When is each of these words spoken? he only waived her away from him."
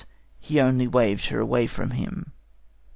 he 0.39 0.59
only 0.59 0.87
waived 0.87 1.27
her 1.27 1.39
away 1.39 1.67
from 1.67 1.91
him." 1.91 2.33